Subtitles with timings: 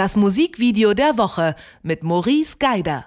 [0.00, 3.04] Das Musikvideo der Woche mit Maurice Geider.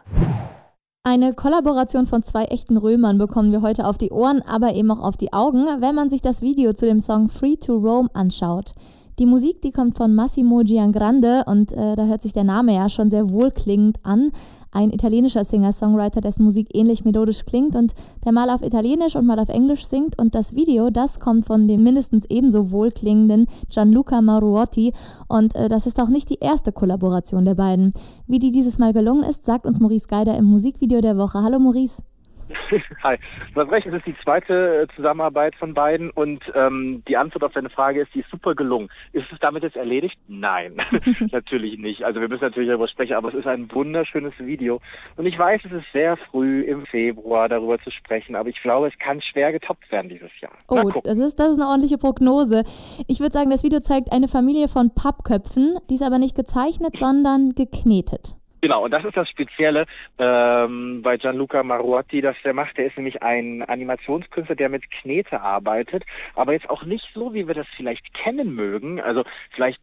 [1.02, 5.00] Eine Kollaboration von zwei echten Römern bekommen wir heute auf die Ohren, aber eben auch
[5.02, 8.74] auf die Augen, wenn man sich das Video zu dem Song Free to Roam anschaut.
[9.20, 12.90] Die Musik, die kommt von Massimo Giangrande und äh, da hört sich der Name ja
[12.90, 14.32] schon sehr wohlklingend an.
[14.72, 17.94] Ein italienischer Singer-Songwriter, dessen Musik ähnlich melodisch klingt und
[18.26, 20.18] der mal auf Italienisch und mal auf Englisch singt.
[20.20, 24.94] Und das Video, das kommt von dem mindestens ebenso wohlklingenden Gianluca Maruotti.
[25.28, 27.94] Und äh, das ist auch nicht die erste Kollaboration der beiden.
[28.26, 31.44] Wie die dieses Mal gelungen ist, sagt uns Maurice Geider im Musikvideo der Woche.
[31.44, 32.02] Hallo Maurice.
[33.04, 33.18] Hi.
[33.56, 37.54] Hast recht, es ist die zweite äh, Zusammenarbeit von beiden und ähm, die Antwort auf
[37.54, 38.90] deine Frage ist, die ist super gelungen.
[39.12, 40.18] Ist es damit jetzt erledigt?
[40.28, 40.78] Nein,
[41.32, 42.04] natürlich nicht.
[42.04, 44.82] Also wir müssen natürlich darüber sprechen, aber es ist ein wunderschönes Video.
[45.16, 48.88] Und ich weiß, es ist sehr früh im Februar darüber zu sprechen, aber ich glaube,
[48.88, 50.54] es kann schwer getoppt werden dieses Jahr.
[50.68, 52.64] Oh, das ist, das ist eine ordentliche Prognose.
[53.08, 56.98] Ich würde sagen, das Video zeigt eine Familie von Pappköpfen, die ist aber nicht gezeichnet,
[56.98, 58.36] sondern geknetet.
[58.64, 59.86] Genau, und das ist das Spezielle
[60.18, 62.78] ähm, bei Gianluca Maruotti, das der macht.
[62.78, 67.46] Der ist nämlich ein Animationskünstler, der mit Knete arbeitet, aber jetzt auch nicht so, wie
[67.46, 69.02] wir das vielleicht kennen mögen.
[69.02, 69.82] Also vielleicht,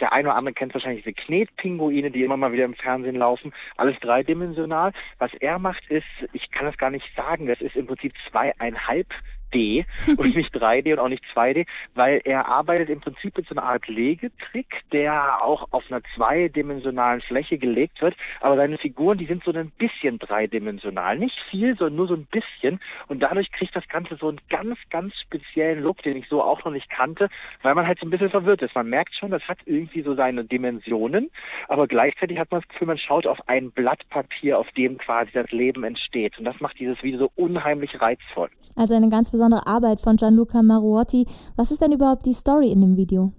[0.00, 3.54] der eine oder andere kennt wahrscheinlich diese Knetpinguine, die immer mal wieder im Fernsehen laufen.
[3.78, 4.92] Alles dreidimensional.
[5.18, 9.06] Was er macht ist, ich kann das gar nicht sagen, das ist im Prinzip zweieinhalb
[9.54, 9.84] D
[10.16, 13.64] und nicht 3D und auch nicht 2D, weil er arbeitet im Prinzip mit so einer
[13.64, 19.44] Art Legetrick, der auch auf einer zweidimensionalen Fläche gelegt wird, aber seine Figuren, die sind
[19.44, 22.80] so ein bisschen dreidimensional, nicht viel, sondern nur so ein bisschen.
[23.08, 26.64] Und dadurch kriegt das Ganze so einen ganz, ganz speziellen Look, den ich so auch
[26.64, 27.28] noch nicht kannte,
[27.62, 28.74] weil man halt so ein bisschen verwirrt ist.
[28.74, 31.30] Man merkt schon, das hat irgendwie so seine Dimensionen,
[31.68, 35.30] aber gleichzeitig hat man das Gefühl, man schaut auf ein Blatt Papier, auf dem quasi
[35.32, 36.38] das Leben entsteht.
[36.38, 38.50] Und das macht dieses Video so unheimlich reizvoll.
[38.76, 41.24] Also eine ganz besondere Arbeit von Gianluca Maruotti.
[41.56, 43.32] Was ist denn überhaupt die Story in dem Video?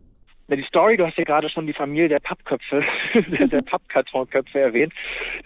[0.54, 4.92] Die Story, du hast ja gerade schon die Familie der Pappköpfe, der Pappkartonköpfe erwähnt.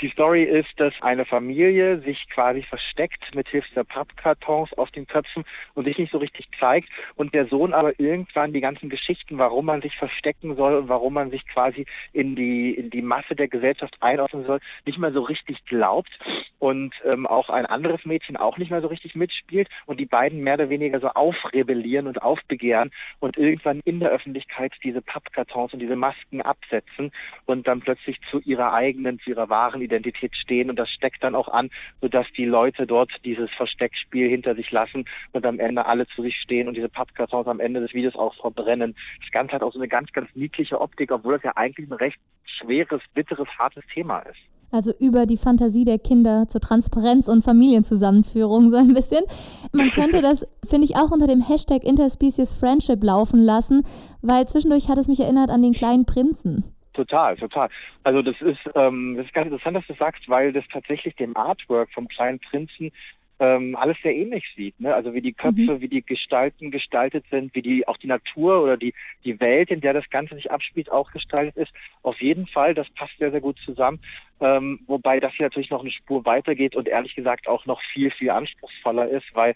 [0.02, 5.06] Die Story ist, dass eine Familie sich quasi versteckt mit Hilfe der Pappkartons auf den
[5.06, 5.44] Köpfen
[5.76, 9.66] und sich nicht so richtig zeigt und der Sohn aber irgendwann die ganzen Geschichten, warum
[9.66, 13.48] man sich verstecken soll und warum man sich quasi in die, in die Masse der
[13.48, 16.18] Gesellschaft einordnen soll, nicht mehr so richtig glaubt
[16.58, 20.40] und ähm, auch ein anderes Mädchen auch nicht mehr so richtig mitspielt und die beiden
[20.42, 25.74] mehr oder weniger so aufrebellieren und aufbegehren und irgendwann in der Öffentlichkeit diese diese Pappkartons
[25.74, 27.12] und diese Masken absetzen
[27.46, 31.36] und dann plötzlich zu ihrer eigenen, zu ihrer wahren Identität stehen und das steckt dann
[31.36, 31.70] auch an,
[32.00, 36.38] sodass die Leute dort dieses Versteckspiel hinter sich lassen und am Ende alle zu sich
[36.38, 38.96] stehen und diese Pappkartons am Ende des Videos auch verbrennen.
[39.20, 41.94] Das Ganze hat auch so eine ganz, ganz niedliche Optik, obwohl das ja eigentlich ein
[41.94, 44.40] recht schweres, bitteres, hartes Thema ist.
[44.76, 49.24] Also über die Fantasie der Kinder zur Transparenz und Familienzusammenführung so ein bisschen.
[49.72, 53.84] Man könnte das, finde ich, auch unter dem Hashtag Interspecies Friendship laufen lassen,
[54.22, 56.66] weil zwischendurch hat es mich erinnert an den kleinen Prinzen.
[56.92, 57.70] Total, total.
[58.04, 61.38] Also das ist, ähm, das ist ganz interessant, dass du sagst, weil das tatsächlich dem
[61.38, 62.92] Artwork vom kleinen Prinzen
[63.40, 64.80] ähm, alles sehr ähnlich sieht.
[64.80, 64.94] Ne?
[64.94, 65.82] Also wie die Köpfe, mhm.
[65.82, 69.82] wie die Gestalten gestaltet sind, wie die auch die Natur oder die, die Welt, in
[69.82, 71.74] der das Ganze sich abspielt, auch gestaltet ist.
[72.02, 74.00] Auf jeden Fall, das passt sehr, sehr gut zusammen.
[74.42, 78.12] Ähm, wobei das hier natürlich noch eine Spur weitergeht und ehrlich gesagt auch noch viel,
[78.12, 79.56] viel anspruchsvoller ist, weil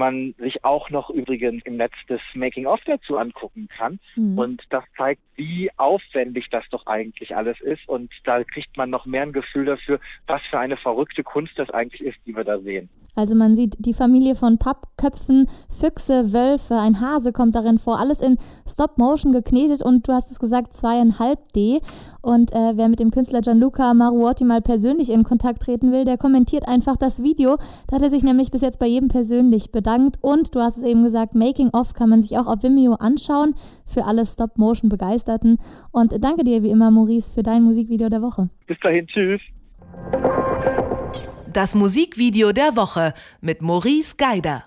[0.00, 4.00] man sich auch noch übrigens im Netz das Making-of dazu angucken kann.
[4.16, 4.36] Mhm.
[4.36, 7.88] Und das zeigt, wie aufwendig das doch eigentlich alles ist.
[7.88, 11.70] Und da kriegt man noch mehr ein Gefühl dafür, was für eine verrückte Kunst das
[11.70, 12.90] eigentlich ist, die wir da sehen.
[13.16, 18.20] Also man sieht die Familie von Pappköpfen, Füchse, Wölfe, ein Hase kommt darin vor, alles
[18.20, 21.80] in Stop-Motion geknetet und du hast es gesagt, zweieinhalb D.
[22.22, 26.18] Und äh, wer mit dem Künstler Gianluca Maruotti mal persönlich in Kontakt treten will, der
[26.18, 27.56] kommentiert einfach das Video.
[27.88, 29.89] Da hat er sich nämlich bis jetzt bei jedem persönlich bedankt.
[30.20, 33.54] Und du hast es eben gesagt, Making of kann man sich auch auf Vimeo anschauen
[33.84, 35.58] für alle Stop-Motion-Begeisterten.
[35.90, 38.48] Und danke dir wie immer, Maurice, für dein Musikvideo der Woche.
[38.66, 39.40] Bis dahin, tschüss.
[41.52, 44.64] Das Musikvideo der Woche mit Maurice Geider.